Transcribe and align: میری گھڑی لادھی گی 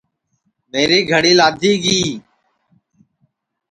میری 0.71 0.99
گھڑی 1.11 1.33
لادھی 1.39 1.73
گی 1.83 1.99